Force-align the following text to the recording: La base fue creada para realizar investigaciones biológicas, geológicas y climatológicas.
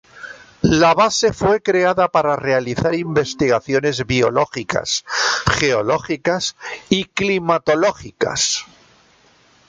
La 0.79 0.95
base 0.95 1.31
fue 1.31 1.61
creada 1.61 2.07
para 2.11 2.35
realizar 2.35 2.95
investigaciones 2.95 4.03
biológicas, 4.07 5.05
geológicas 5.59 6.55
y 6.89 7.05
climatológicas. 7.05 8.65